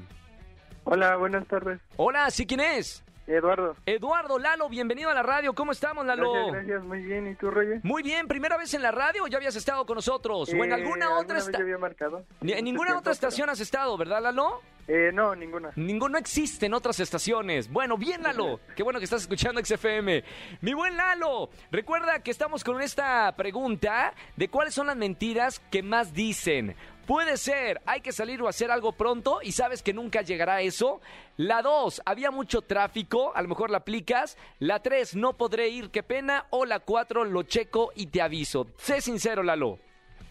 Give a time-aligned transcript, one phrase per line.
[0.85, 1.81] Hola, buenas tardes.
[1.97, 3.03] Hola, ¿sí quién es?
[3.27, 3.75] Eduardo.
[3.87, 5.53] Eduardo Lalo, bienvenido a la radio.
[5.53, 6.31] ¿Cómo estamos, Lalo?
[6.31, 7.27] Gracias, gracias, muy bien.
[7.27, 7.79] ¿Y tú, Roger?
[7.83, 10.49] Muy bien, ¿primera vez en la radio o ya habías estado con nosotros?
[10.53, 12.23] ¿O en Eh, alguna otra vez esta- yo había marcado?
[12.41, 14.61] Ni- En Hace ninguna otra estación has estado, ¿verdad, Lalo?
[14.87, 15.71] Eh, no, ninguna.
[15.75, 17.71] Ninguno existe en otras estaciones.
[17.71, 18.59] Bueno, bien, Lalo.
[18.75, 20.23] Qué bueno que estás escuchando XFM.
[20.61, 25.81] Mi buen Lalo, recuerda que estamos con esta pregunta de cuáles son las mentiras que
[25.81, 26.75] más dicen.
[27.05, 31.01] Puede ser, hay que salir o hacer algo pronto y sabes que nunca llegará eso.
[31.37, 34.37] La dos, había mucho tráfico, a lo mejor la aplicas.
[34.59, 36.45] La tres, no podré ir, qué pena.
[36.49, 38.67] O la cuatro, lo checo y te aviso.
[38.77, 39.77] Sé sincero, Lalo.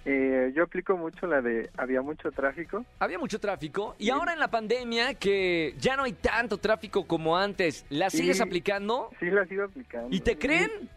[0.07, 2.85] Eh, yo aplico mucho la de había mucho tráfico.
[2.99, 7.39] Había mucho tráfico y ahora en la pandemia que ya no hay tanto tráfico como
[7.39, 8.19] antes, ¿la Sí.
[8.19, 9.09] sigues aplicando?
[9.19, 10.09] Sí, la sigo aplicando.
[10.15, 10.71] ¿Y te creen?
[10.81, 10.89] Sí,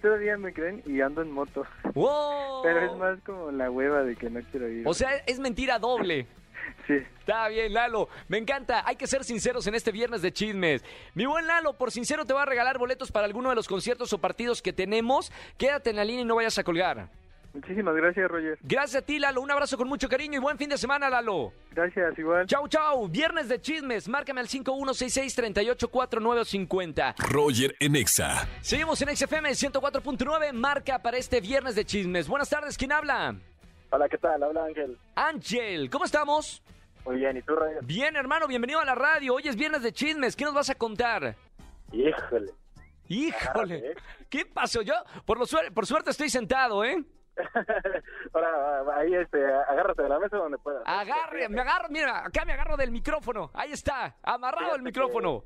[0.00, 1.64] todavía me creen y ando en moto.
[1.94, 2.62] ¡Wow!
[2.62, 4.86] Pero es más como la hueva de que no quiero ir.
[4.86, 6.26] O sea, es mentira doble.
[6.86, 6.94] Sí.
[6.94, 8.08] Está bien, Lalo.
[8.28, 8.82] Me encanta.
[8.86, 10.84] Hay que ser sinceros en este viernes de chismes.
[11.14, 14.12] Mi buen Lalo, por sincero te va a regalar boletos para alguno de los conciertos
[14.12, 15.32] o partidos que tenemos.
[15.58, 17.08] Quédate en la línea y no vayas a colgar.
[17.56, 18.58] Muchísimas gracias, Roger.
[18.62, 19.40] Gracias a ti, Lalo.
[19.40, 21.52] Un abrazo con mucho cariño y buen fin de semana, Lalo.
[21.72, 22.46] Gracias, igual.
[22.46, 23.08] Chau, chau.
[23.08, 24.08] Viernes de chismes.
[24.08, 27.14] Márcame al 5166-384950.
[27.30, 28.46] Roger en Exa.
[28.60, 32.28] Seguimos en XFM 104.9, marca para este viernes de chismes.
[32.28, 33.34] Buenas tardes, ¿quién habla?
[33.90, 34.42] Hola, ¿qué tal?
[34.42, 34.98] Habla Ángel.
[35.14, 36.62] Ángel, ¿cómo estamos?
[37.04, 37.84] Muy bien, ¿y tú, Roger?
[37.84, 39.34] Bien, hermano, bienvenido a la radio.
[39.34, 40.34] Hoy es viernes de chismes.
[40.36, 41.36] ¿Qué nos vas a contar?
[41.92, 42.52] Híjole.
[43.08, 43.94] Híjole,
[44.28, 44.82] ¿qué pasó?
[44.82, 47.04] Yo, por, lo suer- por suerte, estoy sentado, ¿eh?
[48.32, 50.82] Ahora, ahí, este, agárrate de la mesa donde puedas.
[50.86, 53.50] Agarre, me agarro, mira, acá me agarro del micrófono.
[53.54, 55.42] Ahí está, amarrado el micrófono.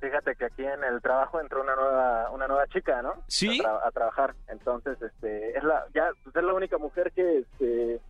[0.00, 3.14] Fíjate que aquí en el trabajo entró una nueva una nueva chica, ¿no?
[3.28, 3.60] ¿Sí?
[3.60, 4.34] A, tra- a trabajar.
[4.48, 8.00] Entonces, este, es la ya pues, es la única mujer que este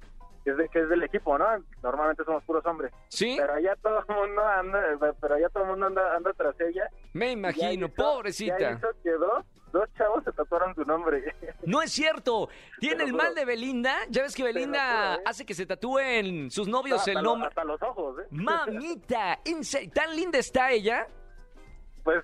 [0.45, 1.47] que es, de- que es del equipo, ¿no?
[1.83, 2.93] Normalmente somos puros hombres.
[3.09, 3.37] ¿Sí?
[3.39, 4.81] Pero ya todo el mundo anda,
[5.21, 6.89] pero ya todo el mundo anda, anda tras ella.
[7.13, 8.59] Me Ya imagino, hizo- pobrecita.
[8.59, 9.11] Ya hizo que
[9.79, 11.35] dos, chavos se tatuaron su nombre.
[11.65, 12.49] No es cierto.
[12.81, 13.97] Tiene el mal de Belinda.
[14.09, 15.23] Ya ves que Belinda juro, ¿eh?
[15.27, 17.49] hace que se tatúen sus novios hasta, el lo- nombre.
[17.49, 18.27] hasta los ojos, ¿eh?
[18.31, 19.39] Mamita.
[19.95, 21.07] ¿tan linda está ella?
[22.05, 22.23] Pues,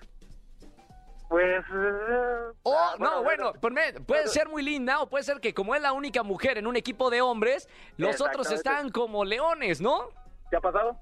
[1.29, 1.65] pues...
[1.73, 5.75] eh, Oh, ah, no, bueno, ponme- puede ser muy linda o puede ser que como
[5.75, 10.09] es la única mujer en un equipo de hombres, los otros están como leones, ¿no?
[10.51, 10.97] ¿Qué ha pasado?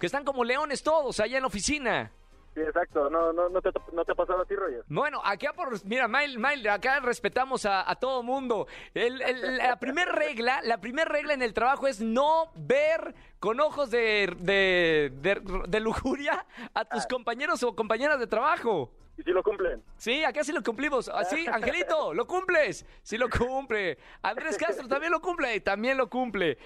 [0.00, 2.10] Que están como leones todos allá en la oficina.
[2.58, 3.08] Sí, exacto.
[3.08, 4.82] No, no, no, te, no te ha pasado a ti, Roger.
[4.88, 8.66] Bueno, acá por, mira, Mail, Mail, acá respetamos a, a todo mundo.
[8.94, 13.60] El- el- la primera regla, la primera regla en el trabajo es no ver con
[13.60, 16.44] ojos de, de, de- de lujuria
[16.74, 18.90] a tus compañeros o compañeras de trabajo.
[19.16, 19.82] ¿Y si lo cumplen?
[19.96, 21.08] Sí, acá sí lo cumplimos.
[21.08, 22.84] Así, Angelito, lo cumples.
[23.02, 23.98] Sí lo cumple.
[24.22, 25.60] Andrés Castro también lo cumple.
[25.60, 26.56] También lo cumple.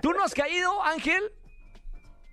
[0.00, 1.32] ¿Tú no has caído, Ángel?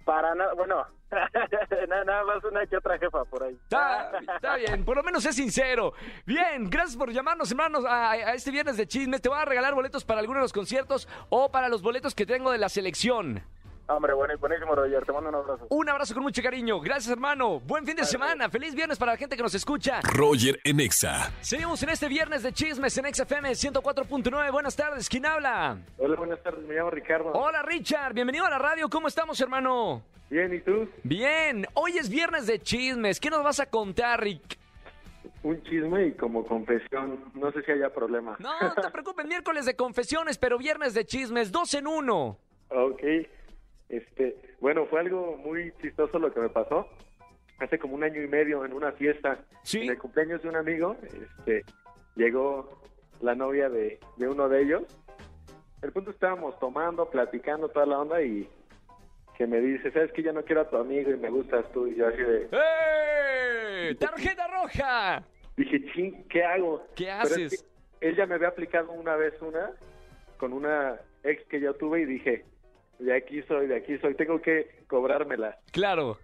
[0.05, 0.85] Para nada, bueno,
[1.89, 3.55] nada, más una que otra jefa por ahí.
[3.63, 5.93] Está, está bien, por lo menos es sincero.
[6.25, 9.21] Bien, gracias por llamarnos, hermanos, a, a este viernes de chismes.
[9.21, 12.25] Te voy a regalar boletos para algunos de los conciertos o para los boletos que
[12.25, 13.43] tengo de la selección.
[13.87, 15.05] Hombre, bueno, buenísimo, Roger.
[15.05, 15.67] Te mando un abrazo.
[15.69, 16.79] Un abrazo con mucho cariño.
[16.79, 17.59] Gracias, hermano.
[17.59, 18.49] Buen fin de semana.
[18.49, 20.01] Feliz viernes para la gente que nos escucha.
[20.01, 21.31] Roger en Exa.
[21.41, 24.51] Seguimos en este viernes de chismes en XFM 104.9.
[24.51, 25.07] Buenas tardes.
[25.07, 25.77] ¿Quién habla?
[25.99, 26.65] Hola, buenas tardes.
[26.67, 27.31] Me llamo Ricardo.
[27.33, 28.13] Hola, Richard.
[28.15, 28.89] Bienvenido a la radio.
[28.89, 30.01] ¿Cómo estamos, hermano?
[30.31, 30.89] Bien, ¿y tú?
[31.03, 31.67] Bien.
[31.75, 33.19] Hoy es viernes de chismes.
[33.19, 34.57] ¿Qué nos vas a contar, Rick?
[35.43, 37.23] Un chisme y como confesión.
[37.35, 38.35] No sé si haya problema.
[38.39, 39.25] No, no te preocupes.
[39.27, 41.51] Miércoles de confesiones, pero viernes de chismes.
[41.51, 42.39] Dos en uno.
[42.69, 43.03] ok.
[43.89, 46.87] Este, bueno, fue algo muy chistoso lo que me pasó.
[47.59, 49.81] Hace como un año y medio en una fiesta, Sí.
[49.83, 51.63] en el cumpleaños de un amigo, este,
[52.15, 52.81] llegó
[53.21, 54.83] la novia de, de uno de ellos.
[55.81, 58.49] El punto estábamos tomando, platicando toda la onda y
[59.37, 61.87] que me dice, sabes que ya no quiero a tu amigo y me gustas tú.
[61.87, 63.95] Y yo así de, ¡Eh!
[63.99, 65.23] ¡Tarjeta roja!
[65.55, 66.85] dije, ching, ¿qué hago?
[66.95, 67.65] ¿Qué es haces?
[67.99, 69.71] que él ya me había aplicado una vez una
[70.37, 72.43] con una ex que yo tuve y dije,
[72.99, 75.57] de aquí soy, de aquí soy, tengo que cobrármela.
[75.71, 76.17] Claro.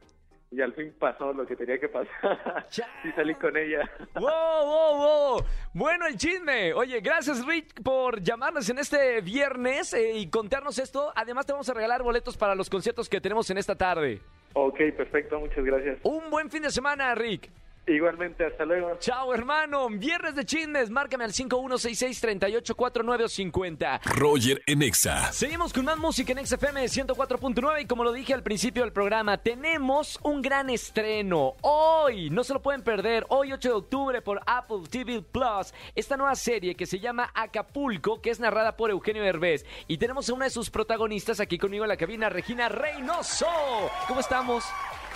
[0.53, 2.67] Y al fin pasó lo que tenía que pasar.
[3.05, 3.89] Y salí con ella.
[4.15, 5.45] ¡Wow, wow, wow!
[5.73, 6.73] Bueno, el chisme.
[6.73, 11.13] Oye, gracias, Rick, por llamarnos en este viernes eh, y contarnos esto.
[11.15, 14.19] Además, te vamos a regalar boletos para los conciertos que tenemos en esta tarde.
[14.53, 15.99] ok, perfecto, muchas gracias.
[16.03, 17.49] Un buen fin de semana, Rick.
[17.95, 18.97] Igualmente, hasta luego.
[18.99, 19.87] Chao, hermano.
[19.89, 20.89] Viernes de chismes.
[20.89, 24.01] Márcame al 5166-384950.
[24.05, 25.33] Roger en Exa.
[25.33, 29.37] Seguimos con más música en XFM 104.9 y como lo dije al principio del programa,
[29.37, 31.55] tenemos un gran estreno.
[31.61, 36.17] Hoy, no se lo pueden perder, hoy 8 de octubre por Apple TV Plus, esta
[36.17, 39.65] nueva serie que se llama Acapulco, que es narrada por Eugenio Derbez.
[39.87, 43.47] Y tenemos a una de sus protagonistas aquí conmigo en la cabina, Regina Reynoso.
[44.07, 44.63] ¿Cómo estamos?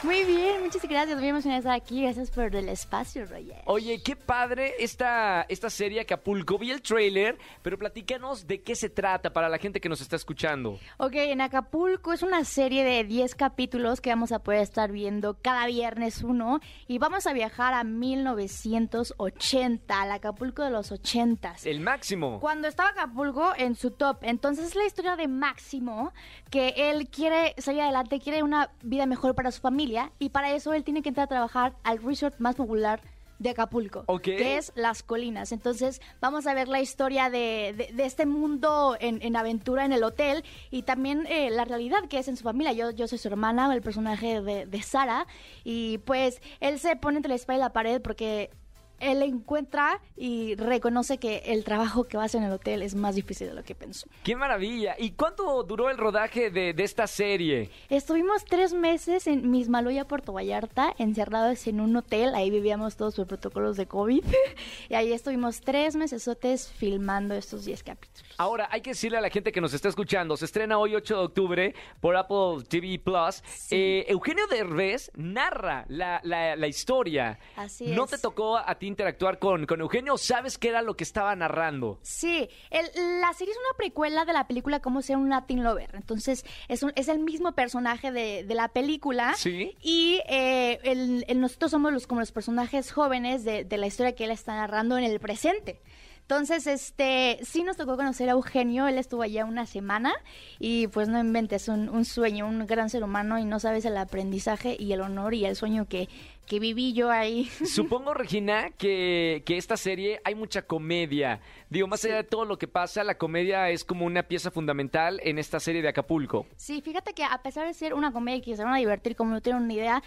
[0.03, 1.19] Muy bien, muchas gracias.
[1.19, 2.03] Muy emocionada estar aquí.
[2.03, 3.61] Gracias por el espacio, Roger.
[3.65, 6.57] Oye, qué padre esta, esta serie Acapulco.
[6.57, 10.15] Vi el trailer, pero platícanos de qué se trata para la gente que nos está
[10.15, 10.79] escuchando.
[10.97, 15.37] Ok, en Acapulco es una serie de 10 capítulos que vamos a poder estar viendo
[15.41, 16.59] cada viernes uno.
[16.87, 21.55] Y vamos a viajar a 1980, al Acapulco de los 80.
[21.63, 22.39] El máximo.
[22.39, 24.17] Cuando estaba Acapulco en su top.
[24.21, 26.13] Entonces es la historia de Máximo,
[26.49, 29.94] que él quiere salir adelante, quiere una vida mejor para su familia.
[30.19, 33.01] Y para eso él tiene que entrar a trabajar al resort más popular
[33.37, 34.05] de Acapulco,
[34.37, 35.51] que es Las Colinas.
[35.51, 39.91] Entonces vamos a ver la historia de, de- de este mundo en, en aventura en
[39.91, 42.71] el hotel y también eh, la realidad que es en su familia.
[42.71, 45.27] Yo, yo soy su hermana, el personaje de, de Sara,
[45.65, 48.51] y pues él se pone entre la espalda y la pared porque
[48.99, 52.95] él encuentra y reconoce que el trabajo que va a hacer en el hotel es
[52.95, 54.07] más difícil de lo que pensó.
[54.23, 54.95] ¡Qué maravilla!
[54.97, 57.69] ¿Y cuánto duró el rodaje de, de esta serie?
[57.89, 62.33] Estuvimos tres meses en Mismaloya, Puerto Vallarta, encerrados en un hotel.
[62.35, 64.23] Ahí vivíamos todos por protocolos de COVID.
[64.89, 68.25] y ahí estuvimos tres mesesotes filmando estos 10 capítulos.
[68.37, 71.17] Ahora, hay que decirle a la gente que nos está escuchando, se estrena hoy 8
[71.17, 73.41] de octubre por Apple TV Plus.
[73.71, 77.39] Eh, Eugenio Derbez narra la, la- la historia.
[77.55, 78.11] Así ¿No es.
[78.11, 80.17] te tocó a ti interactuar con, con Eugenio?
[80.17, 81.99] ¿Sabes qué era lo que estaba narrando?
[82.01, 85.89] Sí, el- la serie es una precuela de la película Cómo ser un Latin Lover.
[85.93, 89.33] Entonces, es, un- es el mismo personaje de, de la película.
[89.35, 89.75] Sí.
[89.81, 94.15] Y eh, el- el- nosotros somos los, como los personajes jóvenes de, de la historia
[94.15, 95.81] que él está narrando en el presente.
[96.27, 100.11] Entonces, este, sí nos tocó conocer a Eugenio, él estuvo allá una semana
[100.57, 103.95] y pues no inventes, un, un sueño, un gran ser humano y no sabes el
[103.95, 106.09] aprendizaje y el honor y el sueño que,
[106.47, 107.45] que viví yo ahí.
[107.65, 111.41] Supongo, Regina, que, que esta serie hay mucha comedia.
[111.69, 115.19] Digo, más allá de todo lo que pasa, la comedia es como una pieza fundamental
[115.23, 116.47] en esta serie de Acapulco.
[116.55, 119.29] Sí, fíjate que a pesar de ser una comedia que se van a divertir como
[119.29, 120.03] no tienen una idea,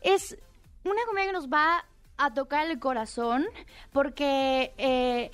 [0.00, 0.36] es
[0.82, 1.84] una comedia que nos va
[2.20, 3.46] a tocar el corazón
[3.92, 5.30] porque eh,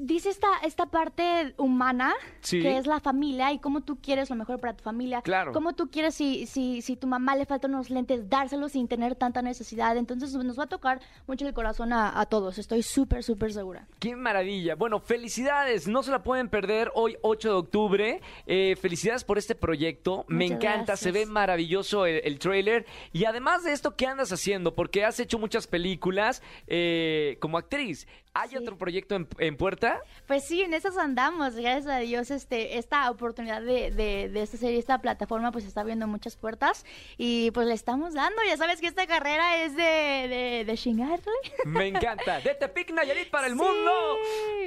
[0.00, 2.60] dice esta, esta parte humana Sí.
[2.60, 5.20] que es la familia y cómo tú quieres lo mejor para tu familia.
[5.22, 5.52] Claro.
[5.52, 9.14] Cómo tú quieres si, si, si tu mamá le faltan unos lentes, dárselos sin tener
[9.14, 9.96] tanta necesidad.
[9.96, 12.58] Entonces nos va a tocar mucho el corazón a, a todos.
[12.58, 13.86] Estoy súper, súper segura.
[13.98, 14.74] ¡Qué maravilla!
[14.74, 18.20] Bueno, felicidades, no se la pueden perder hoy 8 de octubre.
[18.46, 21.00] Eh, felicidades por este proyecto, me Muchas encanta, gracias.
[21.00, 22.86] se ve maravilloso el, el trailer.
[23.12, 24.74] Y además de esto, ¿qué andas haciendo?
[24.74, 28.06] Porque has hecho muchas películas eh, como actriz.
[28.32, 28.56] ¿Hay Sí.
[28.56, 30.00] otro proyecto en, en puerta?
[30.28, 34.56] Pues sí, en esas andamos, gracias a Dios, este, esta oportunidad de, de, de esta
[34.56, 36.84] serie, esta plataforma, pues está abriendo muchas puertas
[37.18, 41.24] y pues le estamos dando, ya sabes que esta carrera es de, de, de chingarle.
[41.64, 42.40] Me encanta.
[42.40, 43.58] De Tepic Nayarit para el Sí.
[43.58, 43.90] mundo.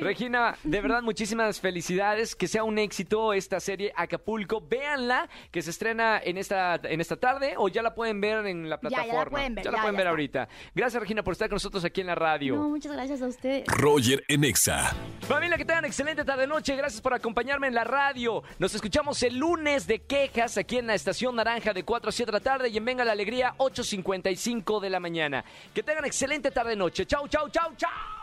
[0.04, 2.36] Regina, de verdad, muchísimas felicidades.
[2.36, 4.62] Que sea un éxito esta serie Acapulco.
[4.62, 8.70] Véanla, que se estrena en esta, en esta tarde o ya la pueden ver en
[8.70, 9.32] la Ya, ya la plataforma.
[9.32, 10.50] pueden ver, Ya la ya, pueden ya ver ahorita.
[10.76, 12.56] Gracias, Regina, por estar con nosotros aquí en la radio.
[12.56, 13.66] No, muchas gracias a ustedes.
[13.68, 14.94] Roger en Exa.
[15.22, 16.76] Familia, que tengan excelente tarde noche.
[16.76, 18.44] Gracias por acompañarme en la radio.
[18.60, 22.32] Nos escuchamos el lunes de quejas aquí en la estación Naranja de 4 a 7
[22.32, 25.44] de la tarde y en Venga la Alegría 8.55 de la mañana.
[25.74, 27.06] Que tengan excelente tarde noche.
[27.06, 28.23] Chau, chau, chau, chau.